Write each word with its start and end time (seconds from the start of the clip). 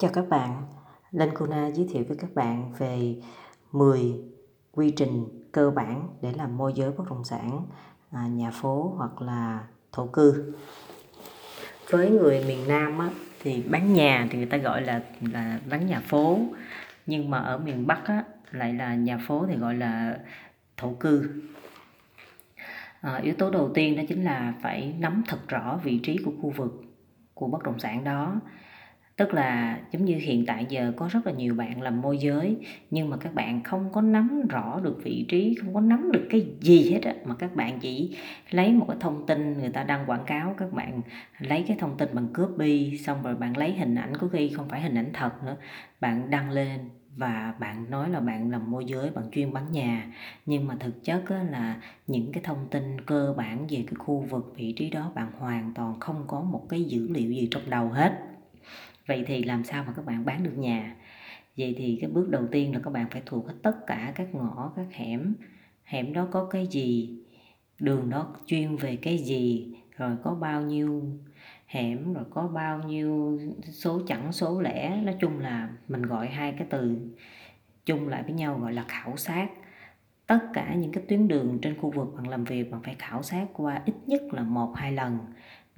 Chào 0.00 0.10
các 0.14 0.28
bạn, 0.28 0.62
Linh 1.10 1.34
Kuna 1.34 1.70
giới 1.70 1.86
thiệu 1.90 2.04
với 2.08 2.16
các 2.20 2.34
bạn 2.34 2.72
về 2.78 3.14
10 3.72 4.14
quy 4.72 4.90
trình 4.90 5.24
cơ 5.52 5.70
bản 5.70 6.08
để 6.22 6.32
làm 6.32 6.56
môi 6.56 6.72
giới 6.72 6.92
bất 6.92 7.04
động 7.10 7.24
sản, 7.24 7.66
à, 8.10 8.26
nhà 8.26 8.50
phố 8.50 8.94
hoặc 8.96 9.22
là 9.22 9.64
thổ 9.92 10.06
cư. 10.06 10.54
Với 11.90 12.10
người 12.10 12.44
miền 12.44 12.68
Nam 12.68 12.98
á, 12.98 13.10
thì 13.42 13.62
bán 13.62 13.92
nhà 13.92 14.28
thì 14.30 14.38
người 14.38 14.46
ta 14.46 14.56
gọi 14.56 14.82
là 14.82 15.02
là 15.20 15.60
bán 15.70 15.86
nhà 15.86 16.00
phố, 16.00 16.38
nhưng 17.06 17.30
mà 17.30 17.38
ở 17.38 17.58
miền 17.58 17.86
Bắc 17.86 18.04
á, 18.04 18.24
lại 18.50 18.74
là 18.74 18.94
nhà 18.94 19.18
phố 19.26 19.46
thì 19.48 19.56
gọi 19.56 19.74
là 19.74 20.18
thổ 20.76 20.94
cư. 21.00 21.42
À, 23.00 23.16
yếu 23.16 23.34
tố 23.34 23.50
đầu 23.50 23.70
tiên 23.74 23.96
đó 23.96 24.02
chính 24.08 24.24
là 24.24 24.54
phải 24.62 24.94
nắm 24.98 25.22
thật 25.26 25.48
rõ 25.48 25.80
vị 25.84 26.00
trí 26.02 26.18
của 26.24 26.32
khu 26.42 26.50
vực 26.50 26.82
của 27.34 27.46
bất 27.46 27.62
động 27.62 27.78
sản 27.78 28.04
đó 28.04 28.40
tức 29.20 29.34
là 29.34 29.80
giống 29.92 30.04
như 30.04 30.16
hiện 30.16 30.46
tại 30.46 30.66
giờ 30.68 30.92
có 30.96 31.08
rất 31.12 31.26
là 31.26 31.32
nhiều 31.32 31.54
bạn 31.54 31.82
làm 31.82 32.00
môi 32.00 32.18
giới, 32.18 32.56
nhưng 32.90 33.10
mà 33.10 33.16
các 33.16 33.34
bạn 33.34 33.62
không 33.62 33.92
có 33.92 34.00
nắm 34.00 34.42
rõ 34.48 34.80
được 34.80 35.00
vị 35.04 35.24
trí, 35.28 35.54
không 35.60 35.74
có 35.74 35.80
nắm 35.80 36.12
được 36.12 36.26
cái 36.30 36.46
gì 36.60 36.90
hết 36.90 37.00
á, 37.02 37.14
mà 37.24 37.34
các 37.34 37.56
bạn 37.56 37.78
chỉ 37.80 38.16
lấy 38.50 38.72
một 38.72 38.84
cái 38.88 38.96
thông 39.00 39.26
tin 39.26 39.58
người 39.58 39.68
ta 39.68 39.84
đăng 39.84 40.06
quảng 40.06 40.24
cáo, 40.26 40.54
các 40.58 40.72
bạn 40.72 41.02
lấy 41.38 41.64
cái 41.68 41.76
thông 41.80 41.96
tin 41.96 42.08
bằng 42.12 42.26
copy, 42.34 42.98
xong 42.98 43.22
rồi 43.22 43.34
bạn 43.34 43.56
lấy 43.56 43.72
hình 43.72 43.94
ảnh 43.94 44.16
có 44.16 44.28
khi 44.28 44.48
không 44.48 44.68
phải 44.68 44.80
hình 44.80 44.94
ảnh 44.94 45.10
thật 45.12 45.44
nữa. 45.44 45.56
Bạn 46.00 46.30
đăng 46.30 46.50
lên 46.50 46.80
và 47.16 47.54
bạn 47.60 47.90
nói 47.90 48.10
là 48.10 48.20
bạn 48.20 48.50
làm 48.50 48.70
môi 48.70 48.84
giới, 48.84 49.10
bạn 49.10 49.24
chuyên 49.32 49.52
bán 49.52 49.72
nhà. 49.72 50.12
Nhưng 50.46 50.66
mà 50.66 50.76
thực 50.80 51.04
chất 51.04 51.30
là 51.50 51.76
những 52.06 52.32
cái 52.32 52.42
thông 52.42 52.68
tin 52.70 53.00
cơ 53.06 53.34
bản 53.36 53.58
về 53.58 53.84
cái 53.86 53.94
khu 53.98 54.26
vực 54.30 54.52
vị 54.56 54.72
trí 54.72 54.90
đó 54.90 55.12
bạn 55.14 55.32
hoàn 55.38 55.72
toàn 55.74 56.00
không 56.00 56.24
có 56.26 56.40
một 56.40 56.66
cái 56.68 56.84
dữ 56.84 57.08
liệu 57.08 57.32
gì 57.32 57.48
trong 57.50 57.70
đầu 57.70 57.88
hết 57.88 58.12
vậy 59.06 59.24
thì 59.26 59.42
làm 59.42 59.64
sao 59.64 59.84
mà 59.84 59.92
các 59.96 60.04
bạn 60.04 60.24
bán 60.24 60.42
được 60.42 60.58
nhà? 60.58 60.96
Vậy 61.56 61.74
thì 61.78 61.98
cái 62.00 62.10
bước 62.10 62.28
đầu 62.28 62.46
tiên 62.50 62.74
là 62.74 62.80
các 62.84 62.90
bạn 62.90 63.06
phải 63.10 63.22
thuộc 63.26 63.46
hết 63.46 63.54
tất 63.62 63.86
cả 63.86 64.12
các 64.14 64.34
ngõ, 64.34 64.72
các 64.76 64.86
hẻm. 64.92 65.34
Hẻm 65.84 66.12
đó 66.12 66.28
có 66.30 66.46
cái 66.50 66.66
gì? 66.66 67.18
Đường 67.80 68.10
đó 68.10 68.36
chuyên 68.46 68.76
về 68.76 68.96
cái 68.96 69.18
gì? 69.18 69.74
Rồi 69.96 70.16
có 70.22 70.34
bao 70.34 70.62
nhiêu 70.62 71.02
hẻm? 71.66 72.14
Rồi 72.14 72.24
có 72.30 72.48
bao 72.48 72.82
nhiêu 72.82 73.40
số 73.62 74.00
chẵn 74.06 74.32
số 74.32 74.60
lẻ? 74.60 75.00
Nói 75.04 75.16
chung 75.20 75.38
là 75.38 75.68
mình 75.88 76.02
gọi 76.02 76.26
hai 76.28 76.52
cái 76.52 76.66
từ 76.70 76.96
chung 77.86 78.08
lại 78.08 78.22
với 78.22 78.32
nhau 78.32 78.58
gọi 78.58 78.72
là 78.72 78.84
khảo 78.88 79.16
sát. 79.16 79.48
Tất 80.26 80.40
cả 80.54 80.74
những 80.74 80.92
cái 80.92 81.04
tuyến 81.08 81.28
đường 81.28 81.58
trên 81.62 81.78
khu 81.78 81.90
vực 81.90 82.14
bạn 82.16 82.28
làm 82.28 82.44
việc 82.44 82.70
bạn 82.70 82.82
phải 82.82 82.96
khảo 82.98 83.22
sát 83.22 83.46
qua 83.52 83.82
ít 83.84 83.94
nhất 84.06 84.22
là 84.32 84.42
một, 84.42 84.72
hai 84.76 84.92
lần 84.92 85.18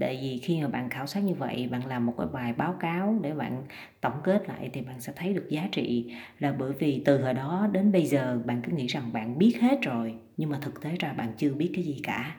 tại 0.02 0.18
vì 0.22 0.38
khi 0.38 0.60
mà 0.62 0.68
bạn 0.68 0.88
khảo 0.88 1.06
sát 1.06 1.20
như 1.20 1.34
vậy, 1.34 1.68
bạn 1.70 1.86
làm 1.86 2.06
một 2.06 2.14
cái 2.18 2.26
bài 2.32 2.52
báo 2.52 2.74
cáo 2.80 3.18
để 3.22 3.34
bạn 3.34 3.62
tổng 4.00 4.20
kết 4.24 4.48
lại 4.48 4.70
thì 4.72 4.80
bạn 4.80 5.00
sẽ 5.00 5.12
thấy 5.16 5.34
được 5.34 5.46
giá 5.50 5.68
trị. 5.72 6.14
Là 6.38 6.54
bởi 6.58 6.72
vì 6.72 7.02
từ 7.04 7.22
hồi 7.22 7.34
đó 7.34 7.68
đến 7.72 7.92
bây 7.92 8.06
giờ, 8.06 8.38
bạn 8.44 8.62
cứ 8.62 8.72
nghĩ 8.72 8.86
rằng 8.86 9.12
bạn 9.12 9.38
biết 9.38 9.56
hết 9.60 9.82
rồi, 9.82 10.14
nhưng 10.36 10.50
mà 10.50 10.58
thực 10.60 10.82
tế 10.82 10.90
ra 10.98 11.12
bạn 11.12 11.28
chưa 11.36 11.54
biết 11.54 11.70
cái 11.74 11.84
gì 11.84 12.00
cả. 12.02 12.36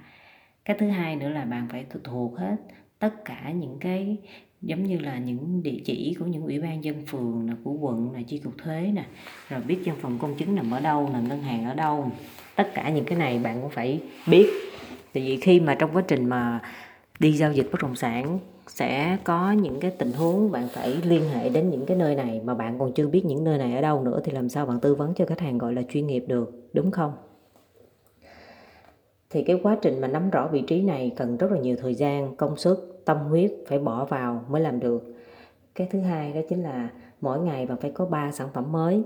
Cái 0.66 0.78
thứ 0.80 0.90
hai 0.90 1.16
nữa 1.16 1.30
là 1.30 1.46
bạn 1.46 1.68
phải 1.72 1.86
thuộc 2.04 2.38
hết 2.38 2.56
tất 3.00 3.26
cả 3.26 3.52
những 3.52 3.78
cái, 3.80 4.18
giống 4.62 4.84
như 4.84 5.00
là 5.00 5.18
những 5.18 5.64
địa 5.64 5.80
chỉ 5.86 6.16
của 6.20 6.26
những 6.26 6.44
ủy 6.44 6.60
ban 6.60 6.84
dân 6.84 7.06
phường 7.06 7.50
là 7.50 7.56
của 7.64 7.74
quận 7.74 8.12
là 8.12 8.22
chi 8.28 8.38
cục 8.38 8.54
thuế 8.58 8.92
nè, 8.94 9.06
rồi 9.50 9.62
biết 9.62 9.78
văn 9.86 9.96
phòng 10.02 10.18
công 10.20 10.36
chứng 10.36 10.56
nằm 10.56 10.72
ở 10.72 10.80
đâu 10.80 11.10
là 11.14 11.20
ngân 11.20 11.42
hàng 11.42 11.66
ở 11.66 11.74
đâu. 11.74 12.12
Tất 12.56 12.72
cả 12.74 12.90
những 12.90 13.06
cái 13.06 13.18
này 13.18 13.40
bạn 13.40 13.62
cũng 13.62 13.72
phải 13.72 14.02
biết. 14.28 14.48
Tại 15.14 15.24
vì 15.24 15.38
khi 15.38 15.60
mà 15.60 15.76
trong 15.76 15.92
quá 15.94 16.04
trình 16.08 16.26
mà 16.26 16.60
đi 17.20 17.32
giao 17.32 17.54
dịch 17.54 17.68
bất 17.72 17.82
động 17.82 17.96
sản 17.96 18.40
sẽ 18.68 19.18
có 19.24 19.52
những 19.52 19.80
cái 19.80 19.92
tình 19.92 20.12
huống 20.12 20.52
bạn 20.52 20.68
phải 20.68 20.94
liên 21.04 21.30
hệ 21.30 21.50
đến 21.50 21.70
những 21.70 21.86
cái 21.86 21.98
nơi 21.98 22.16
này 22.16 22.42
mà 22.44 22.54
bạn 22.54 22.80
còn 22.80 22.94
chưa 22.94 23.08
biết 23.08 23.26
những 23.26 23.44
nơi 23.44 23.58
này 23.58 23.76
ở 23.76 23.82
đâu 23.82 24.04
nữa 24.04 24.22
thì 24.24 24.32
làm 24.32 24.50
sao 24.50 24.66
bạn 24.66 24.80
tư 24.80 24.96
vấn 24.96 25.14
cho 25.14 25.26
khách 25.26 25.40
hàng 25.40 25.58
gọi 25.58 25.74
là 25.74 25.82
chuyên 25.90 26.08
nghiệp 26.08 26.26
được, 26.28 26.52
đúng 26.74 26.92
không? 26.92 27.14
Thì 29.30 29.44
cái 29.44 29.60
quá 29.64 29.78
trình 29.82 30.02
mà 30.02 30.08
nắm 30.08 30.30
rõ 30.30 30.48
vị 30.52 30.64
trí 30.68 30.82
này 30.82 31.12
cần 31.18 31.38
rất 31.38 31.52
là 31.52 31.60
nhiều 31.60 31.76
thời 31.80 31.96
gian, 31.96 32.36
công 32.36 32.58
sức, 32.58 33.02
tâm 33.06 33.18
huyết 33.18 33.52
phải 33.68 33.80
bỏ 33.80 34.06
vào 34.06 34.46
mới 34.50 34.62
làm 34.62 34.80
được. 34.80 35.04
Cái 35.76 35.88
thứ 35.92 36.00
hai 36.00 36.34
đó 36.34 36.42
chính 36.50 36.64
là 36.64 36.90
mỗi 37.22 37.40
ngày 37.40 37.66
bạn 37.66 37.78
phải 37.78 37.92
có 37.92 38.06
3 38.06 38.32
sản 38.32 38.48
phẩm 38.54 38.72
mới. 38.72 39.04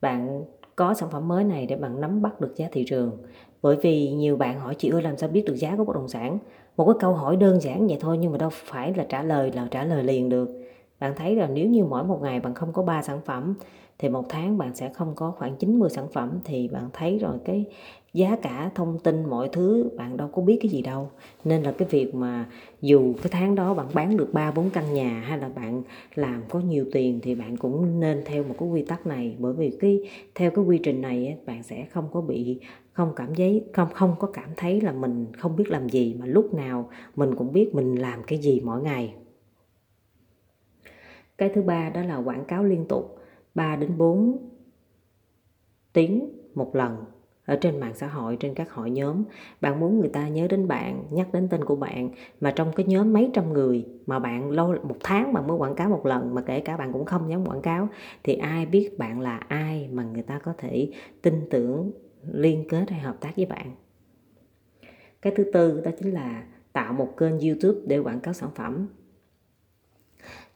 Bạn 0.00 0.44
có 0.76 0.94
sản 0.94 1.08
phẩm 1.10 1.28
mới 1.28 1.44
này 1.44 1.66
để 1.66 1.76
bạn 1.76 2.00
nắm 2.00 2.22
bắt 2.22 2.40
được 2.40 2.56
giá 2.56 2.68
thị 2.72 2.84
trường. 2.88 3.18
Bởi 3.62 3.76
vì 3.82 4.10
nhiều 4.10 4.36
bạn 4.36 4.60
hỏi 4.60 4.74
chị 4.74 4.90
ơi, 4.90 5.02
làm 5.02 5.16
sao 5.16 5.28
biết 5.28 5.44
được 5.46 5.54
giá 5.54 5.76
của 5.76 5.84
bất 5.84 5.96
động 5.96 6.08
sản? 6.08 6.38
Một 6.80 6.86
cái 6.86 7.00
câu 7.00 7.14
hỏi 7.14 7.36
đơn 7.36 7.60
giản 7.60 7.86
vậy 7.86 7.96
thôi, 8.00 8.18
nhưng 8.18 8.32
mà 8.32 8.38
đâu 8.38 8.50
phải 8.52 8.94
là 8.96 9.04
trả 9.08 9.22
lời, 9.22 9.52
là 9.54 9.68
trả 9.70 9.84
lời 9.84 10.02
liền 10.02 10.28
được 10.28 10.59
bạn 11.00 11.12
thấy 11.16 11.36
là 11.36 11.48
nếu 11.48 11.68
như 11.68 11.84
mỗi 11.84 12.04
một 12.04 12.22
ngày 12.22 12.40
bạn 12.40 12.54
không 12.54 12.72
có 12.72 12.82
3 12.82 13.02
sản 13.02 13.20
phẩm, 13.24 13.54
thì 13.98 14.08
một 14.08 14.24
tháng 14.28 14.58
bạn 14.58 14.74
sẽ 14.74 14.88
không 14.94 15.12
có 15.14 15.30
khoảng 15.38 15.56
90 15.56 15.90
sản 15.90 16.08
phẩm, 16.12 16.38
thì 16.44 16.68
bạn 16.68 16.88
thấy 16.92 17.18
rồi 17.18 17.38
cái 17.44 17.64
giá 18.12 18.36
cả 18.42 18.70
thông 18.74 18.98
tin 18.98 19.24
mọi 19.24 19.48
thứ 19.52 19.90
bạn 19.96 20.16
đâu 20.16 20.28
có 20.32 20.42
biết 20.42 20.58
cái 20.62 20.70
gì 20.70 20.82
đâu. 20.82 21.10
Nên 21.44 21.62
là 21.62 21.72
cái 21.72 21.88
việc 21.88 22.14
mà 22.14 22.46
dù 22.80 23.14
cái 23.22 23.28
tháng 23.30 23.54
đó 23.54 23.74
bạn 23.74 23.86
bán 23.94 24.16
được 24.16 24.32
ba 24.32 24.50
bốn 24.50 24.70
căn 24.70 24.94
nhà 24.94 25.24
hay 25.26 25.38
là 25.38 25.48
bạn 25.48 25.82
làm 26.14 26.42
có 26.48 26.60
nhiều 26.60 26.84
tiền 26.92 27.18
thì 27.22 27.34
bạn 27.34 27.56
cũng 27.56 28.00
nên 28.00 28.22
theo 28.26 28.44
một 28.44 28.54
cái 28.58 28.68
quy 28.68 28.84
tắc 28.84 29.06
này. 29.06 29.36
Bởi 29.38 29.52
vì 29.52 29.70
cái, 29.80 30.00
theo 30.34 30.50
cái 30.50 30.64
quy 30.64 30.78
trình 30.82 31.00
này 31.00 31.36
bạn 31.46 31.62
sẽ 31.62 31.86
không 31.90 32.08
có 32.12 32.20
bị, 32.20 32.60
không 32.92 33.12
cảm 33.16 33.34
thấy 33.34 33.64
không 33.72 33.88
không 33.94 34.14
có 34.18 34.28
cảm 34.32 34.48
thấy 34.56 34.80
là 34.80 34.92
mình 34.92 35.26
không 35.38 35.56
biết 35.56 35.70
làm 35.70 35.88
gì, 35.88 36.14
mà 36.18 36.26
lúc 36.26 36.54
nào 36.54 36.88
mình 37.16 37.34
cũng 37.36 37.52
biết 37.52 37.74
mình 37.74 37.94
làm 37.94 38.22
cái 38.26 38.38
gì 38.38 38.60
mỗi 38.64 38.82
ngày 38.82 39.14
cái 41.40 41.48
thứ 41.54 41.62
ba 41.62 41.90
đó 41.90 42.02
là 42.02 42.16
quảng 42.16 42.44
cáo 42.44 42.64
liên 42.64 42.84
tục. 42.88 43.18
3 43.54 43.76
đến 43.76 43.98
4 43.98 44.38
tiếng 45.92 46.28
một 46.54 46.76
lần 46.76 47.04
ở 47.44 47.56
trên 47.56 47.80
mạng 47.80 47.94
xã 47.94 48.06
hội, 48.06 48.36
trên 48.40 48.54
các 48.54 48.72
hội 48.72 48.90
nhóm. 48.90 49.24
Bạn 49.60 49.80
muốn 49.80 50.00
người 50.00 50.08
ta 50.08 50.28
nhớ 50.28 50.46
đến 50.50 50.68
bạn, 50.68 51.04
nhắc 51.10 51.32
đến 51.32 51.48
tên 51.48 51.64
của 51.64 51.76
bạn, 51.76 52.10
mà 52.40 52.50
trong 52.50 52.72
cái 52.76 52.86
nhóm 52.86 53.12
mấy 53.12 53.30
trăm 53.34 53.52
người 53.52 53.86
mà 54.06 54.18
bạn 54.18 54.50
lâu 54.50 54.74
một 54.82 54.96
tháng 55.02 55.32
bạn 55.32 55.46
mới 55.46 55.56
quảng 55.56 55.74
cáo 55.74 55.88
một 55.88 56.06
lần, 56.06 56.34
mà 56.34 56.42
kể 56.42 56.60
cả 56.60 56.76
bạn 56.76 56.92
cũng 56.92 57.04
không 57.04 57.30
dám 57.30 57.46
quảng 57.46 57.62
cáo, 57.62 57.88
thì 58.22 58.34
ai 58.34 58.66
biết 58.66 58.98
bạn 58.98 59.20
là 59.20 59.36
ai 59.36 59.88
mà 59.92 60.04
người 60.04 60.22
ta 60.22 60.38
có 60.38 60.54
thể 60.58 60.92
tin 61.22 61.34
tưởng, 61.50 61.92
liên 62.32 62.64
kết 62.68 62.90
hay 62.90 63.00
hợp 63.00 63.16
tác 63.20 63.36
với 63.36 63.46
bạn. 63.46 63.70
Cái 65.22 65.32
thứ 65.36 65.44
tư 65.52 65.80
đó 65.80 65.90
chính 65.98 66.14
là 66.14 66.44
tạo 66.72 66.92
một 66.92 67.16
kênh 67.16 67.40
youtube 67.40 67.80
để 67.86 67.98
quảng 67.98 68.20
cáo 68.20 68.34
sản 68.34 68.50
phẩm 68.54 68.88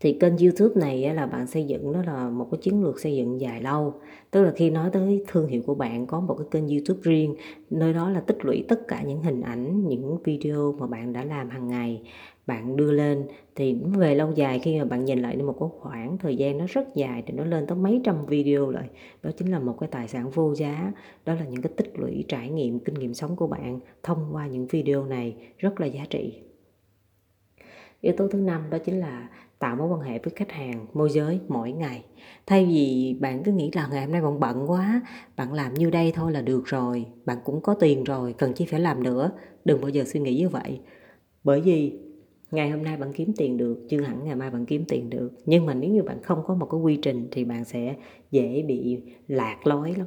thì 0.05 0.13
kênh 0.13 0.37
youtube 0.37 0.81
này 0.81 1.15
là 1.15 1.27
bạn 1.27 1.47
xây 1.47 1.65
dựng 1.65 1.93
nó 1.93 2.03
là 2.03 2.29
một 2.29 2.49
cái 2.51 2.59
chiến 2.63 2.85
lược 2.85 3.01
xây 3.01 3.17
dựng 3.17 3.41
dài 3.41 3.63
lâu. 3.63 3.95
Tức 4.31 4.43
là 4.43 4.53
khi 4.57 4.71
nói 4.71 4.91
tới 4.93 5.25
thương 5.29 5.49
hiệu 5.49 5.63
của 5.67 5.75
bạn, 5.75 6.07
có 6.07 6.21
một 6.21 6.35
cái 6.35 6.47
kênh 6.51 6.69
youtube 6.69 7.01
riêng, 7.03 7.35
nơi 7.71 7.93
đó 7.93 8.11
là 8.11 8.21
tích 8.21 8.45
lũy 8.45 8.65
tất 8.69 8.89
cả 8.89 9.03
những 9.03 9.23
hình 9.23 9.41
ảnh, 9.41 9.89
những 9.89 10.19
video 10.25 10.73
mà 10.73 10.87
bạn 10.87 11.13
đã 11.13 11.25
làm 11.25 11.51
hàng 11.51 11.69
ngày, 11.69 12.03
bạn 12.47 12.77
đưa 12.77 12.93
lên. 12.93 13.27
Thì 13.55 13.79
về 13.97 14.15
lâu 14.15 14.33
dài, 14.33 14.59
khi 14.59 14.79
mà 14.79 14.85
bạn 14.85 15.05
nhìn 15.05 15.19
lại 15.19 15.37
một 15.37 15.57
cái 15.61 15.69
khoảng 15.81 16.19
thời 16.19 16.37
gian 16.37 16.59
nó 16.59 16.65
rất 16.69 16.95
dài, 16.95 17.23
thì 17.27 17.35
nó 17.35 17.45
lên 17.45 17.67
tới 17.67 17.79
mấy 17.79 18.01
trăm 18.05 18.27
video 18.27 18.71
lại. 18.71 18.89
Đó 19.23 19.31
chính 19.37 19.51
là 19.51 19.59
một 19.59 19.77
cái 19.81 19.89
tài 19.93 20.09
sản 20.09 20.31
vô 20.31 20.55
giá. 20.55 20.93
Đó 21.25 21.35
là 21.35 21.45
những 21.45 21.63
cái 21.63 21.73
tích 21.77 21.93
lũy 21.99 22.25
trải 22.29 22.51
nghiệm, 22.51 22.79
kinh 22.79 22.95
nghiệm 22.95 23.15
sống 23.15 23.37
của 23.37 23.47
bạn 23.47 23.81
thông 24.03 24.29
qua 24.33 24.47
những 24.47 24.67
video 24.67 25.05
này, 25.05 25.37
rất 25.59 25.81
là 25.81 25.87
giá 25.87 26.05
trị. 26.11 26.33
Yếu 28.01 28.15
tố 28.17 28.29
thứ 28.29 28.39
năm 28.39 28.63
đó 28.71 28.79
chính 28.79 29.01
là 29.01 29.29
tạo 29.65 29.77
mối 29.77 29.89
quan 29.89 30.01
hệ 30.01 30.19
với 30.19 30.33
khách 30.37 30.53
hàng, 30.53 30.87
môi 30.95 31.11
giới 31.11 31.41
mỗi 31.49 31.73
ngày. 31.73 32.05
Thay 32.47 32.67
vì 32.67 33.17
bạn 33.21 33.43
cứ 33.45 33.53
nghĩ 33.53 33.71
là 33.75 33.89
ngày 33.93 34.05
hôm 34.05 34.13
nay 34.13 34.23
bạn 34.23 34.41
bận 34.41 34.71
quá, 34.71 35.01
bạn 35.37 35.53
làm 35.53 35.75
như 35.75 35.91
đây 35.91 36.13
thôi 36.15 36.33
là 36.33 36.43
được 36.43 36.63
rồi, 36.65 37.07
bạn 37.25 37.39
cũng 37.45 37.61
có 37.61 37.75
tiền 37.75 38.05
rồi, 38.05 38.33
cần 38.33 38.53
chi 38.53 38.67
phải 38.71 38.81
làm 38.81 39.03
nữa. 39.03 39.31
Đừng 39.65 39.81
bao 39.81 39.89
giờ 39.89 40.05
suy 40.07 40.21
nghĩ 40.21 40.39
như 40.39 40.49
vậy. 40.49 40.81
Bởi 41.45 41.61
vì 41.61 41.99
ngày 42.51 42.71
hôm 42.71 42.83
nay 42.83 42.97
bạn 42.97 43.13
kiếm 43.13 43.33
tiền 43.37 43.57
được, 43.57 43.87
chưa 43.89 44.01
hẳn 44.01 44.25
ngày 44.25 44.37
mai 44.37 44.51
bạn 44.51 44.67
kiếm 44.67 44.85
tiền 44.89 45.11
được. 45.11 45.33
Nhưng 45.47 45.67
mà 45.67 45.75
nếu 45.75 45.91
như 45.91 46.03
bạn 46.03 46.23
không 46.23 46.43
có 46.47 46.55
một 46.55 46.67
cái 46.71 46.81
quy 46.81 46.97
trình 46.97 47.29
thì 47.31 47.45
bạn 47.45 47.65
sẽ 47.65 47.97
dễ 48.31 48.63
bị 48.63 48.99
lạc 49.29 49.67
lối 49.67 49.95
lắm 49.95 50.07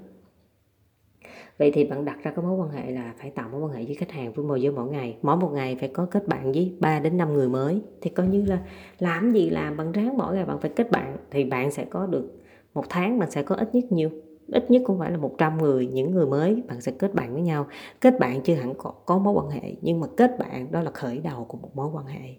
vậy 1.58 1.72
thì 1.74 1.84
bạn 1.84 2.06
đặt 2.06 2.18
ra 2.24 2.32
cái 2.32 2.46
mối 2.46 2.56
quan 2.56 2.70
hệ 2.70 2.92
là 2.92 3.14
phải 3.18 3.30
tạo 3.30 3.50
mối 3.50 3.62
quan 3.62 3.72
hệ 3.72 3.86
với 3.86 3.96
khách 3.96 4.12
hàng 4.12 4.34
với 4.34 4.46
môi 4.46 4.62
giới 4.62 4.72
mỗi 4.72 4.90
ngày. 4.90 5.18
Mỗi 5.22 5.38
một 5.38 5.50
ngày 5.54 5.78
phải 5.80 5.90
có 5.90 6.06
kết 6.06 6.28
bạn 6.28 6.52
với 6.52 6.76
3 6.80 7.00
đến 7.00 7.18
5 7.18 7.34
người 7.34 7.50
mới. 7.50 7.82
Thì 8.02 8.10
coi 8.10 8.28
như 8.28 8.46
là 8.46 8.60
làm 9.00 9.32
gì 9.32 9.50
làm 9.50 9.78
bạn 9.78 9.92
ráng 9.92 10.18
mỗi 10.18 10.36
ngày 10.36 10.46
bạn 10.46 10.60
phải 10.60 10.72
kết 10.76 10.92
bạn. 10.92 11.18
Thì 11.32 11.44
bạn 11.44 11.72
sẽ 11.72 11.86
có 11.86 12.06
được 12.06 12.32
một 12.74 12.84
tháng 12.90 13.20
bạn 13.20 13.32
sẽ 13.32 13.44
có 13.44 13.56
ít 13.56 13.76
nhất 13.76 13.92
nhiêu? 13.92 14.10
Ít 14.48 14.72
nhất 14.72 14.82
cũng 14.86 15.00
phải 15.00 15.12
là 15.12 15.18
100 15.18 15.58
người 15.58 15.88
những 15.88 16.12
người 16.12 16.26
mới 16.26 16.64
bạn 16.68 16.82
sẽ 16.82 16.92
kết 17.00 17.14
bạn 17.14 17.34
với 17.34 17.42
nhau. 17.42 17.68
Kết 18.02 18.20
bạn 18.20 18.42
chưa 18.42 18.56
hẳn 18.56 18.74
có, 18.78 18.92
có 19.06 19.18
mối 19.18 19.34
quan 19.34 19.50
hệ 19.50 19.76
nhưng 19.82 20.00
mà 20.00 20.08
kết 20.18 20.32
bạn 20.40 20.72
đó 20.72 20.82
là 20.82 20.92
khởi 20.92 21.20
đầu 21.20 21.46
của 21.46 21.58
một 21.58 21.76
mối 21.76 21.90
quan 21.94 22.06
hệ. 22.06 22.36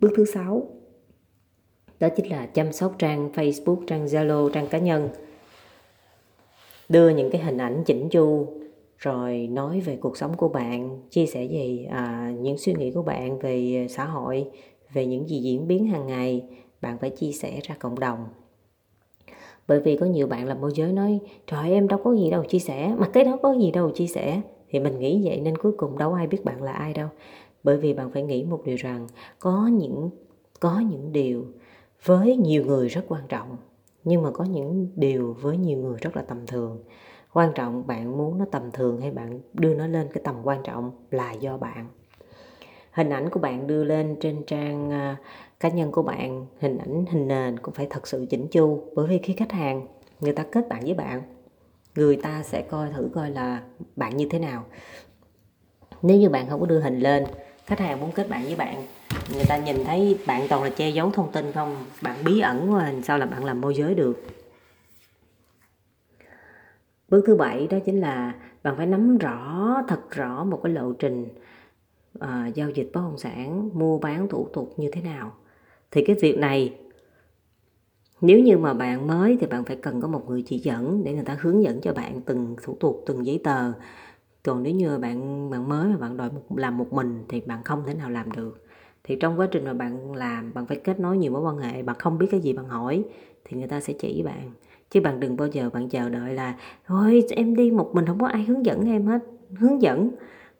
Bước 0.00 0.10
thứ 0.16 0.24
sáu 0.24 0.68
đó 2.00 2.08
chính 2.16 2.30
là 2.30 2.46
chăm 2.46 2.72
sóc 2.72 2.94
trang 2.98 3.30
Facebook 3.32 3.86
trang 3.86 4.06
Zalo 4.06 4.48
trang 4.48 4.66
cá 4.66 4.78
nhân 4.78 5.08
đưa 6.88 7.08
những 7.08 7.30
cái 7.30 7.42
hình 7.42 7.58
ảnh 7.58 7.82
chỉnh 7.86 8.08
chu 8.08 8.46
rồi 8.98 9.48
nói 9.52 9.80
về 9.80 9.96
cuộc 9.96 10.16
sống 10.16 10.36
của 10.36 10.48
bạn 10.48 11.00
chia 11.10 11.26
sẻ 11.26 11.46
về 11.46 11.86
à, 11.90 12.32
những 12.40 12.58
suy 12.58 12.74
nghĩ 12.74 12.90
của 12.90 13.02
bạn 13.02 13.38
về 13.38 13.86
xã 13.90 14.04
hội 14.04 14.46
về 14.92 15.06
những 15.06 15.28
gì 15.28 15.38
diễn 15.38 15.68
biến 15.68 15.86
hàng 15.86 16.06
ngày 16.06 16.42
bạn 16.80 16.98
phải 16.98 17.10
chia 17.10 17.32
sẻ 17.32 17.60
ra 17.62 17.76
cộng 17.78 17.98
đồng. 17.98 18.24
Bởi 19.68 19.80
vì 19.80 19.96
có 19.96 20.06
nhiều 20.06 20.26
bạn 20.26 20.46
làm 20.46 20.60
môi 20.60 20.72
giới 20.74 20.92
nói 20.92 21.20
trời 21.46 21.72
em 21.72 21.88
đâu 21.88 22.00
có 22.04 22.14
gì 22.14 22.30
đâu 22.30 22.44
chia 22.44 22.58
sẻ. 22.58 22.94
Mà 22.98 23.08
cái 23.08 23.24
đó 23.24 23.38
có 23.42 23.52
gì 23.52 23.70
đâu 23.70 23.90
chia 23.90 24.06
sẻ. 24.06 24.40
Thì 24.68 24.80
mình 24.80 24.98
nghĩ 24.98 25.22
vậy 25.24 25.40
nên 25.40 25.58
cuối 25.58 25.72
cùng 25.76 25.98
đâu 25.98 26.12
ai 26.12 26.26
biết 26.26 26.44
bạn 26.44 26.62
là 26.62 26.72
ai 26.72 26.94
đâu. 26.94 27.08
Bởi 27.62 27.76
vì 27.76 27.94
bạn 27.94 28.10
phải 28.10 28.22
nghĩ 28.22 28.44
một 28.44 28.62
điều 28.64 28.76
rằng 28.76 29.06
có 29.38 29.70
những 29.72 30.10
có 30.60 30.80
những 30.90 31.12
điều 31.12 31.46
với 32.04 32.36
nhiều 32.36 32.64
người 32.64 32.88
rất 32.88 33.04
quan 33.08 33.22
trọng 33.28 33.55
nhưng 34.06 34.22
mà 34.22 34.30
có 34.30 34.44
những 34.44 34.88
điều 34.96 35.36
với 35.40 35.56
nhiều 35.56 35.78
người 35.78 35.96
rất 36.00 36.16
là 36.16 36.22
tầm 36.22 36.46
thường. 36.46 36.84
Quan 37.32 37.52
trọng 37.54 37.86
bạn 37.86 38.18
muốn 38.18 38.38
nó 38.38 38.44
tầm 38.50 38.70
thường 38.70 39.00
hay 39.00 39.10
bạn 39.10 39.40
đưa 39.54 39.74
nó 39.74 39.86
lên 39.86 40.08
cái 40.12 40.22
tầm 40.24 40.34
quan 40.42 40.62
trọng 40.62 40.90
là 41.10 41.32
do 41.32 41.56
bạn. 41.56 41.86
Hình 42.90 43.10
ảnh 43.10 43.30
của 43.30 43.40
bạn 43.40 43.66
đưa 43.66 43.84
lên 43.84 44.16
trên 44.20 44.44
trang 44.46 44.90
à, 44.90 45.16
cá 45.60 45.68
nhân 45.68 45.92
của 45.92 46.02
bạn, 46.02 46.46
hình 46.60 46.78
ảnh, 46.78 47.04
hình 47.10 47.28
nền 47.28 47.58
cũng 47.58 47.74
phải 47.74 47.86
thật 47.90 48.06
sự 48.06 48.26
chỉnh 48.30 48.48
chu 48.50 48.80
bởi 48.94 49.06
vì 49.06 49.18
khi 49.18 49.32
khách 49.32 49.52
hàng, 49.52 49.86
người 50.20 50.32
ta 50.32 50.44
kết 50.52 50.68
bạn 50.68 50.80
với 50.84 50.94
bạn, 50.94 51.22
người 51.96 52.16
ta 52.16 52.42
sẽ 52.42 52.62
coi 52.62 52.90
thử 52.90 53.08
coi 53.14 53.30
là 53.30 53.62
bạn 53.96 54.16
như 54.16 54.26
thế 54.30 54.38
nào. 54.38 54.64
Nếu 56.02 56.18
như 56.18 56.28
bạn 56.28 56.48
không 56.48 56.60
có 56.60 56.66
đưa 56.66 56.80
hình 56.80 56.98
lên, 56.98 57.24
khách 57.66 57.78
hàng 57.78 58.00
muốn 58.00 58.10
kết 58.12 58.28
bạn 58.28 58.42
với 58.44 58.56
bạn 58.56 58.86
người 59.34 59.44
ta 59.48 59.58
nhìn 59.58 59.76
thấy 59.84 60.18
bạn 60.26 60.46
toàn 60.48 60.62
là 60.62 60.70
che 60.70 60.90
giấu 60.90 61.10
thông 61.10 61.32
tin 61.32 61.52
không? 61.52 61.76
Bạn 62.02 62.16
bí 62.24 62.40
ẩn 62.40 62.72
quá 62.72 62.92
sao 63.02 63.18
là 63.18 63.26
bạn 63.26 63.44
làm 63.44 63.60
môi 63.60 63.74
giới 63.74 63.94
được? 63.94 64.22
Bước 67.08 67.24
thứ 67.26 67.36
bảy 67.36 67.66
đó 67.66 67.78
chính 67.86 68.00
là 68.00 68.34
bạn 68.62 68.76
phải 68.76 68.86
nắm 68.86 69.18
rõ 69.18 69.74
thật 69.88 70.10
rõ 70.10 70.44
một 70.44 70.60
cái 70.62 70.72
lộ 70.72 70.92
trình 70.92 71.28
uh, 72.18 72.54
giao 72.54 72.70
dịch 72.70 72.90
bất 72.94 73.00
động 73.00 73.18
sản 73.18 73.70
mua 73.74 73.98
bán 73.98 74.28
thủ 74.28 74.48
tục 74.52 74.74
như 74.76 74.90
thế 74.92 75.02
nào. 75.02 75.32
Thì 75.90 76.04
cái 76.04 76.16
việc 76.20 76.38
này 76.38 76.74
nếu 78.20 78.40
như 78.40 78.58
mà 78.58 78.74
bạn 78.74 79.06
mới 79.06 79.36
thì 79.40 79.46
bạn 79.46 79.64
phải 79.64 79.76
cần 79.76 80.00
có 80.00 80.08
một 80.08 80.24
người 80.28 80.42
chỉ 80.46 80.58
dẫn 80.58 81.04
để 81.04 81.14
người 81.14 81.24
ta 81.24 81.38
hướng 81.40 81.62
dẫn 81.62 81.80
cho 81.80 81.92
bạn 81.92 82.20
từng 82.20 82.56
thủ 82.62 82.76
tục 82.80 83.02
từng 83.06 83.26
giấy 83.26 83.40
tờ. 83.44 83.72
Còn 84.42 84.62
nếu 84.62 84.74
như 84.74 84.98
bạn 84.98 85.50
bạn 85.50 85.68
mới 85.68 85.88
mà 85.88 85.96
bạn 85.96 86.16
đòi 86.16 86.30
một, 86.30 86.56
làm 86.56 86.78
một 86.78 86.92
mình 86.92 87.24
thì 87.28 87.40
bạn 87.40 87.64
không 87.64 87.82
thể 87.86 87.94
nào 87.94 88.10
làm 88.10 88.32
được 88.32 88.65
thì 89.06 89.16
trong 89.16 89.40
quá 89.40 89.48
trình 89.50 89.64
mà 89.64 89.74
bạn 89.74 90.14
làm, 90.14 90.54
bạn 90.54 90.66
phải 90.66 90.76
kết 90.76 91.00
nối 91.00 91.18
nhiều 91.18 91.32
mối 91.32 91.40
quan 91.42 91.58
hệ, 91.58 91.82
bạn 91.82 91.96
không 91.98 92.18
biết 92.18 92.26
cái 92.30 92.40
gì 92.40 92.52
bạn 92.52 92.68
hỏi, 92.68 93.04
thì 93.44 93.56
người 93.56 93.68
ta 93.68 93.80
sẽ 93.80 93.92
chỉ 93.92 94.22
bạn. 94.22 94.50
Chứ 94.90 95.00
bạn 95.00 95.20
đừng 95.20 95.36
bao 95.36 95.48
giờ 95.48 95.70
bạn 95.70 95.88
chờ 95.88 96.08
đợi 96.08 96.34
là 96.34 96.56
thôi 96.86 97.24
em 97.30 97.56
đi 97.56 97.70
một 97.70 97.90
mình, 97.94 98.06
không 98.06 98.20
có 98.20 98.26
ai 98.26 98.44
hướng 98.44 98.66
dẫn 98.66 98.88
em 98.88 99.06
hết. 99.06 99.18
Hướng 99.58 99.82
dẫn, 99.82 100.10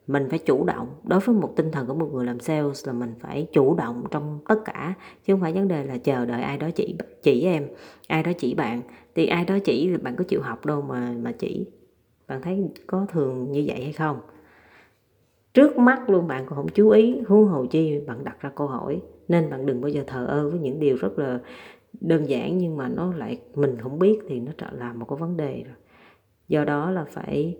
mình 0.07 0.27
phải 0.29 0.39
chủ 0.39 0.63
động. 0.65 0.87
Đối 1.03 1.19
với 1.19 1.35
một 1.35 1.53
tinh 1.55 1.71
thần 1.71 1.87
của 1.87 1.93
một 1.93 2.09
người 2.13 2.25
làm 2.25 2.39
sales 2.39 2.87
là 2.87 2.93
mình 2.93 3.13
phải 3.19 3.47
chủ 3.53 3.75
động 3.75 4.03
trong 4.11 4.39
tất 4.47 4.59
cả, 4.65 4.93
chứ 5.25 5.33
không 5.33 5.41
phải 5.41 5.53
vấn 5.53 5.67
đề 5.67 5.83
là 5.83 5.97
chờ 5.97 6.25
đợi 6.25 6.41
ai 6.41 6.57
đó 6.57 6.69
chỉ 6.75 6.95
chỉ 7.23 7.43
em, 7.43 7.67
ai 8.07 8.23
đó 8.23 8.31
chỉ 8.37 8.53
bạn. 8.53 8.81
Thì 9.15 9.25
ai 9.25 9.45
đó 9.45 9.57
chỉ 9.63 9.89
thì 9.89 9.97
bạn 9.97 10.15
có 10.15 10.23
chịu 10.23 10.41
học 10.41 10.65
đâu 10.65 10.81
mà 10.81 11.13
mà 11.21 11.31
chỉ. 11.31 11.65
Bạn 12.27 12.41
thấy 12.41 12.63
có 12.87 13.05
thường 13.09 13.51
như 13.51 13.63
vậy 13.67 13.83
hay 13.83 13.93
không? 13.93 14.19
Trước 15.53 15.77
mắt 15.77 16.09
luôn 16.09 16.27
bạn 16.27 16.45
còn 16.45 16.55
không 16.55 16.67
chú 16.67 16.89
ý, 16.89 17.21
huống 17.27 17.47
hồ 17.47 17.65
chi 17.65 17.99
bạn 18.07 18.23
đặt 18.23 18.41
ra 18.41 18.49
câu 18.55 18.67
hỏi, 18.67 19.01
nên 19.27 19.49
bạn 19.49 19.65
đừng 19.65 19.81
bao 19.81 19.89
giờ 19.89 20.03
thờ 20.07 20.25
ơ 20.25 20.49
với 20.49 20.59
những 20.59 20.79
điều 20.79 20.97
rất 20.97 21.19
là 21.19 21.39
đơn 22.01 22.29
giản 22.29 22.57
nhưng 22.57 22.77
mà 22.77 22.87
nó 22.87 23.13
lại, 23.13 23.39
mình 23.55 23.77
không 23.79 23.99
biết 23.99 24.19
thì 24.27 24.39
nó 24.39 24.51
trở 24.57 24.67
làm 24.71 24.99
một 24.99 25.05
cái 25.09 25.17
vấn 25.17 25.37
đề 25.37 25.63
rồi. 25.63 25.75
Do 26.47 26.65
đó 26.65 26.91
là 26.91 27.05
phải 27.05 27.57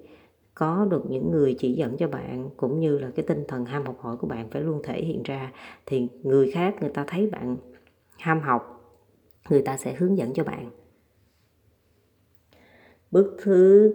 có 0.56 0.88
được 0.90 1.04
những 1.10 1.32
người 1.32 1.56
chỉ 1.60 1.74
dẫn 1.74 1.98
cho 1.98 2.08
bạn 2.08 2.50
cũng 2.58 2.80
như 2.80 3.00
là 3.00 3.12
cái 3.16 3.26
tinh 3.28 3.44
thần 3.48 3.66
ham 3.66 3.86
học 3.86 3.98
hỏi 4.00 4.18
của 4.18 4.28
bạn 4.28 4.50
phải 4.50 4.62
luôn 4.62 4.82
thể 4.84 5.02
hiện 5.02 5.24
ra. 5.24 5.52
Thì 5.86 6.08
người 6.24 6.52
khác 6.52 6.76
người 6.82 6.90
ta 6.90 7.04
thấy 7.08 7.28
bạn 7.28 7.58
ham 8.20 8.40
học, 8.40 8.74
người 9.50 9.62
ta 9.62 9.78
sẽ 9.78 9.94
hướng 9.94 10.18
dẫn 10.18 10.34
cho 10.34 10.44
bạn. 10.44 10.70
Bước 13.12 13.38
thứ 13.44 13.94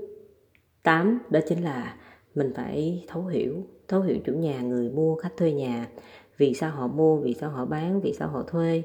8 0.83 1.19
đó 1.31 1.41
chính 1.49 1.63
là 1.65 1.97
mình 2.35 2.53
phải 2.57 3.05
thấu 3.09 3.27
hiểu 3.27 3.55
thấu 3.89 4.01
hiểu 4.01 4.17
chủ 4.25 4.33
nhà, 4.33 4.61
người 4.61 4.91
mua, 4.91 5.17
khách 5.17 5.37
thuê 5.37 5.53
nhà. 5.53 5.89
Vì 6.37 6.55
sao 6.55 6.71
họ 6.71 6.87
mua, 6.87 7.17
vì 7.17 7.35
sao 7.35 7.51
họ 7.51 7.65
bán, 7.65 8.01
vì 8.01 8.13
sao 8.13 8.29
họ 8.29 8.43
thuê? 8.43 8.83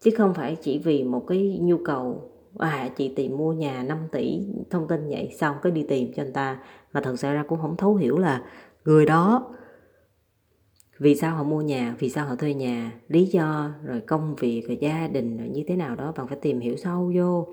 Chứ 0.00 0.10
không 0.18 0.34
phải 0.34 0.56
chỉ 0.62 0.78
vì 0.78 1.04
một 1.04 1.24
cái 1.26 1.58
nhu 1.62 1.76
cầu 1.84 2.30
à 2.58 2.90
chị 2.96 3.12
tìm 3.16 3.36
mua 3.36 3.52
nhà 3.52 3.82
5 3.82 3.98
tỷ, 4.12 4.40
thông 4.70 4.88
tin 4.88 5.08
vậy, 5.08 5.30
xong 5.38 5.56
cái 5.62 5.72
đi 5.72 5.82
tìm 5.82 6.12
cho 6.16 6.22
anh 6.22 6.32
ta. 6.32 6.62
Mà 6.92 7.00
thật 7.00 7.18
sự 7.18 7.32
ra 7.32 7.44
cũng 7.48 7.58
không 7.60 7.76
thấu 7.76 7.94
hiểu 7.94 8.18
là 8.18 8.42
người 8.84 9.06
đó 9.06 9.54
vì 10.98 11.14
sao 11.14 11.36
họ 11.36 11.42
mua 11.42 11.60
nhà, 11.60 11.96
vì 11.98 12.10
sao 12.10 12.26
họ 12.26 12.36
thuê 12.36 12.54
nhà, 12.54 12.92
lý 13.08 13.24
do, 13.24 13.70
rồi 13.84 14.00
công 14.00 14.34
việc, 14.36 14.62
rồi 14.68 14.78
gia 14.80 15.08
đình, 15.08 15.36
rồi 15.36 15.48
như 15.48 15.64
thế 15.68 15.76
nào 15.76 15.96
đó, 15.96 16.12
bạn 16.16 16.26
phải 16.26 16.38
tìm 16.42 16.60
hiểu 16.60 16.76
sâu 16.76 17.12
vô. 17.16 17.46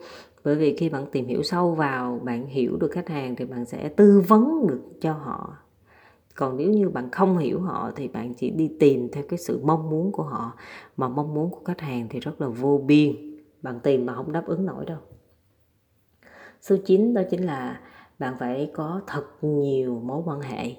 Bởi 0.43 0.55
vì 0.55 0.77
khi 0.77 0.89
bạn 0.89 1.05
tìm 1.11 1.27
hiểu 1.27 1.43
sâu 1.43 1.71
vào, 1.71 2.19
bạn 2.23 2.47
hiểu 2.47 2.77
được 2.77 2.91
khách 2.91 3.09
hàng 3.09 3.35
thì 3.35 3.45
bạn 3.45 3.65
sẽ 3.65 3.89
tư 3.89 4.23
vấn 4.27 4.67
được 4.67 4.81
cho 5.01 5.13
họ. 5.13 5.57
Còn 6.35 6.57
nếu 6.57 6.69
như 6.71 6.89
bạn 6.89 7.11
không 7.11 7.37
hiểu 7.37 7.61
họ 7.61 7.91
thì 7.95 8.07
bạn 8.07 8.33
chỉ 8.33 8.49
đi 8.49 8.71
tìm 8.79 9.09
theo 9.11 9.23
cái 9.29 9.39
sự 9.39 9.59
mong 9.63 9.89
muốn 9.89 10.11
của 10.11 10.23
họ. 10.23 10.53
Mà 10.97 11.07
mong 11.07 11.33
muốn 11.33 11.51
của 11.51 11.61
khách 11.65 11.81
hàng 11.81 12.07
thì 12.09 12.19
rất 12.19 12.41
là 12.41 12.47
vô 12.47 12.81
biên. 12.85 13.15
Bạn 13.61 13.79
tìm 13.79 14.05
mà 14.05 14.15
không 14.15 14.31
đáp 14.31 14.43
ứng 14.47 14.65
nổi 14.65 14.85
đâu. 14.85 14.97
Số 16.61 16.75
9 16.85 17.13
đó 17.13 17.21
chính 17.31 17.45
là 17.45 17.79
bạn 18.19 18.35
phải 18.39 18.71
có 18.73 19.01
thật 19.07 19.25
nhiều 19.41 20.01
mối 20.03 20.21
quan 20.25 20.41
hệ 20.41 20.75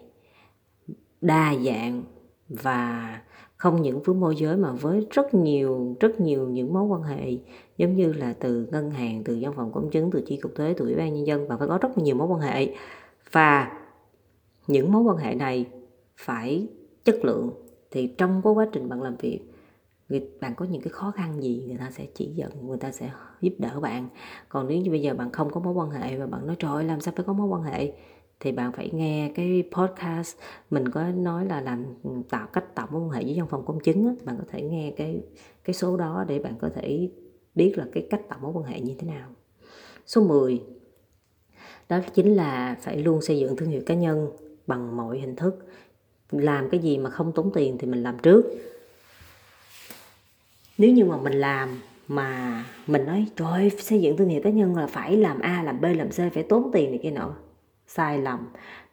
đa 1.20 1.54
dạng 1.64 2.02
và 2.48 3.20
không 3.56 3.82
những 3.82 4.02
với 4.02 4.14
môi 4.14 4.36
giới 4.36 4.56
mà 4.56 4.72
với 4.72 5.06
rất 5.10 5.34
nhiều 5.34 5.96
rất 6.00 6.20
nhiều 6.20 6.48
những 6.48 6.72
mối 6.72 6.82
quan 6.82 7.02
hệ, 7.02 7.38
giống 7.76 7.96
như 7.96 8.12
là 8.12 8.34
từ 8.40 8.66
ngân 8.72 8.90
hàng, 8.90 9.22
từ 9.24 9.38
văn 9.40 9.52
phòng 9.56 9.72
công 9.72 9.90
chứng, 9.90 10.10
từ 10.10 10.22
chi 10.26 10.36
cục 10.36 10.54
thuế, 10.54 10.74
từ 10.76 10.84
ủy 10.84 10.94
ban 10.94 11.14
nhân 11.14 11.26
dân 11.26 11.48
và 11.48 11.56
phải 11.56 11.68
có 11.68 11.78
rất 11.78 11.98
nhiều 11.98 12.16
mối 12.16 12.28
quan 12.28 12.40
hệ. 12.40 12.74
Và 13.32 13.72
những 14.66 14.92
mối 14.92 15.02
quan 15.02 15.16
hệ 15.16 15.34
này 15.34 15.66
phải 16.16 16.68
chất 17.04 17.24
lượng. 17.24 17.50
Thì 17.90 18.06
trong 18.18 18.40
cái 18.44 18.52
quá 18.52 18.68
trình 18.72 18.88
bạn 18.88 19.02
làm 19.02 19.16
việc, 19.16 19.40
người, 20.08 20.28
bạn 20.40 20.54
có 20.54 20.64
những 20.64 20.82
cái 20.82 20.90
khó 20.90 21.10
khăn 21.10 21.42
gì, 21.42 21.64
người 21.66 21.76
ta 21.78 21.90
sẽ 21.90 22.06
chỉ 22.14 22.32
dẫn, 22.34 22.66
người 22.66 22.78
ta 22.78 22.92
sẽ 22.92 23.10
giúp 23.40 23.52
đỡ 23.58 23.80
bạn. 23.80 24.08
Còn 24.48 24.68
nếu 24.68 24.78
như 24.78 24.90
bây 24.90 25.02
giờ 25.02 25.14
bạn 25.14 25.32
không 25.32 25.50
có 25.50 25.60
mối 25.60 25.74
quan 25.74 25.90
hệ 25.90 26.16
và 26.16 26.26
bạn 26.26 26.46
nói, 26.46 26.56
trời 26.58 26.70
ơi, 26.72 26.84
làm 26.84 27.00
sao 27.00 27.14
phải 27.16 27.24
có 27.24 27.32
mối 27.32 27.46
quan 27.46 27.62
hệ? 27.62 27.92
Thì 28.40 28.52
bạn 28.52 28.72
phải 28.72 28.90
nghe 28.92 29.32
cái 29.34 29.64
podcast. 29.72 30.36
Mình 30.70 30.88
có 30.88 31.02
nói 31.02 31.46
là 31.46 31.60
làm 31.60 31.84
tạo 32.28 32.46
cách 32.46 32.74
tạo 32.74 32.88
mối 32.90 33.02
quan 33.02 33.10
hệ 33.10 33.24
với 33.24 33.34
văn 33.38 33.46
phòng 33.50 33.64
công 33.66 33.80
chứng 33.80 34.06
á, 34.06 34.12
bạn 34.24 34.36
có 34.38 34.44
thể 34.48 34.62
nghe 34.62 34.92
cái 34.96 35.22
cái 35.64 35.74
số 35.74 35.96
đó 35.96 36.24
để 36.28 36.38
bạn 36.38 36.54
có 36.60 36.70
thể 36.74 37.08
biết 37.54 37.74
là 37.76 37.86
cái 37.92 38.06
cách 38.10 38.20
tạo 38.28 38.38
mối 38.42 38.52
quan 38.54 38.64
hệ 38.64 38.80
như 38.80 38.94
thế 38.98 39.06
nào. 39.06 39.28
Số 40.06 40.24
10 40.24 40.62
đó 41.88 41.98
chính 42.14 42.34
là 42.34 42.76
phải 42.80 42.96
luôn 42.96 43.22
xây 43.22 43.38
dựng 43.38 43.56
thương 43.56 43.68
hiệu 43.68 43.82
cá 43.86 43.94
nhân 43.94 44.30
bằng 44.66 44.96
mọi 44.96 45.18
hình 45.18 45.36
thức. 45.36 45.66
Làm 46.30 46.70
cái 46.70 46.80
gì 46.80 46.98
mà 46.98 47.10
không 47.10 47.32
tốn 47.32 47.50
tiền 47.54 47.78
thì 47.78 47.86
mình 47.86 48.02
làm 48.02 48.18
trước. 48.18 48.44
Nếu 50.78 50.92
như 50.92 51.04
mà 51.04 51.16
mình 51.16 51.32
làm 51.32 51.80
mà 52.08 52.64
mình 52.86 53.04
nói 53.04 53.26
trời 53.36 53.48
ơi, 53.48 53.70
xây 53.78 54.00
dựng 54.00 54.16
thương 54.16 54.28
hiệu 54.28 54.40
cá 54.44 54.50
nhân 54.50 54.76
là 54.76 54.86
phải 54.86 55.16
làm 55.16 55.40
A 55.40 55.62
làm 55.62 55.80
B 55.80 55.84
làm 55.84 56.08
C 56.08 56.34
phải 56.34 56.42
tốn 56.42 56.70
tiền 56.72 56.90
này 56.90 57.00
kia 57.02 57.10
nọ 57.10 57.34
sai 57.86 58.18
lầm. 58.18 58.38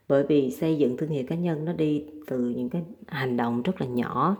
Bởi 0.08 0.24
vì 0.30 0.52
xây 0.52 0.78
dựng 0.78 0.98
thương 0.98 1.10
hiệu 1.10 1.24
cá 1.28 1.36
nhân 1.36 1.66
nó 1.66 1.74
đi 1.74 2.06
từ 2.28 2.40
những 2.40 2.70
cái 2.70 2.82
hành 3.08 3.38
động 3.38 3.62
rất 3.62 3.82
là 3.82 3.88
nhỏ, 3.88 4.38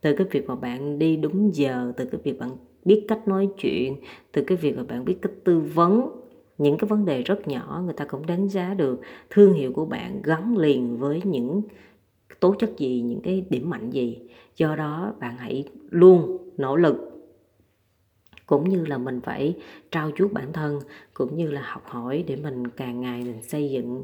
từ 0.00 0.16
cái 0.16 0.26
việc 0.30 0.48
mà 0.48 0.54
bạn 0.54 0.98
đi 0.98 1.16
đúng 1.16 1.54
giờ, 1.54 1.92
từ 1.96 2.04
cái 2.04 2.20
việc 2.24 2.38
bạn 2.38 2.50
biết 2.84 3.04
cách 3.08 3.28
nói 3.28 3.48
chuyện, 3.58 3.96
từ 4.32 4.42
cái 4.42 4.58
việc 4.58 4.76
mà 4.76 4.82
bạn 4.82 5.04
biết 5.04 5.16
cách 5.22 5.32
tư 5.44 5.60
vấn. 5.60 6.20
Những 6.58 6.78
cái 6.78 6.88
vấn 6.88 7.04
đề 7.04 7.22
rất 7.22 7.48
nhỏ 7.48 7.82
người 7.84 7.94
ta 7.94 8.04
cũng 8.04 8.26
đánh 8.26 8.48
giá 8.48 8.74
được. 8.74 9.00
Thương 9.30 9.54
hiệu 9.54 9.72
của 9.72 9.84
bạn 9.84 10.22
gắn 10.22 10.56
liền 10.56 10.96
với 10.98 11.22
những 11.24 11.62
tố 12.40 12.54
chất 12.58 12.78
gì, 12.78 13.00
những 13.00 13.20
cái 13.20 13.46
điểm 13.50 13.70
mạnh 13.70 13.90
gì. 13.90 14.18
Do 14.56 14.76
đó 14.76 15.14
bạn 15.20 15.36
hãy 15.38 15.64
luôn 15.90 16.38
nỗ 16.56 16.76
lực 16.76 17.13
cũng 18.46 18.68
như 18.68 18.86
là 18.86 18.98
mình 18.98 19.20
phải 19.20 19.56
trao 19.90 20.10
chuốt 20.16 20.32
bản 20.32 20.52
thân, 20.52 20.80
cũng 21.14 21.36
như 21.36 21.50
là 21.50 21.62
học 21.64 21.82
hỏi 21.86 22.24
để 22.26 22.36
mình 22.36 22.68
càng 22.68 23.00
ngày 23.00 23.22
mình 23.22 23.42
xây 23.42 23.70
dựng 23.70 24.02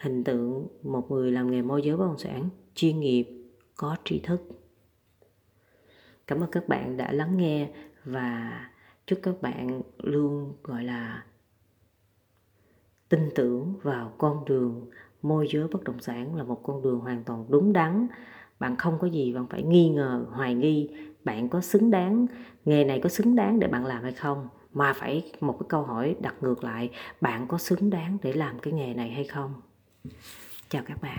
hình 0.00 0.24
tượng 0.24 0.66
một 0.82 1.10
người 1.10 1.32
làm 1.32 1.50
nghề 1.50 1.62
môi 1.62 1.82
giới 1.82 1.96
bất 1.96 2.06
động 2.06 2.18
sản, 2.18 2.48
chuyên 2.74 3.00
nghiệp, 3.00 3.26
có 3.76 3.96
tri 4.04 4.20
thức. 4.20 4.42
Cảm 6.26 6.40
ơn 6.40 6.50
các 6.50 6.68
bạn 6.68 6.96
đã 6.96 7.12
lắng 7.12 7.36
nghe 7.36 7.70
và 8.04 8.60
chúc 9.06 9.18
các 9.22 9.42
bạn 9.42 9.82
luôn, 9.98 10.52
gọi 10.62 10.84
là, 10.84 11.24
tin 13.08 13.30
tưởng 13.34 13.74
vào 13.82 14.12
con 14.18 14.44
đường 14.44 14.86
môi 15.22 15.48
giới 15.52 15.68
bất 15.68 15.84
động 15.84 16.00
sản 16.00 16.34
là 16.34 16.44
một 16.44 16.60
con 16.62 16.82
đường 16.82 16.98
hoàn 17.00 17.24
toàn 17.24 17.46
đúng 17.48 17.72
đắn 17.72 18.06
bạn 18.58 18.76
không 18.76 18.98
có 19.00 19.06
gì, 19.06 19.32
bạn 19.32 19.46
phải 19.50 19.62
nghi 19.62 19.88
ngờ, 19.88 20.26
hoài 20.30 20.54
nghi 20.54 20.88
bạn 21.24 21.48
có 21.48 21.60
xứng 21.60 21.90
đáng, 21.90 22.26
nghề 22.64 22.84
này 22.84 23.00
có 23.00 23.08
xứng 23.08 23.34
đáng 23.34 23.58
để 23.58 23.66
bạn 23.66 23.86
làm 23.86 24.02
hay 24.02 24.12
không. 24.12 24.48
Mà 24.72 24.92
phải 24.92 25.32
một 25.40 25.56
cái 25.60 25.66
câu 25.68 25.82
hỏi 25.82 26.16
đặt 26.20 26.34
ngược 26.40 26.64
lại, 26.64 26.90
bạn 27.20 27.46
có 27.48 27.58
xứng 27.58 27.90
đáng 27.90 28.18
để 28.22 28.32
làm 28.32 28.58
cái 28.58 28.72
nghề 28.72 28.94
này 28.94 29.10
hay 29.10 29.24
không? 29.24 29.54
Chào 30.68 30.82
các 30.86 31.02
bạn. 31.02 31.18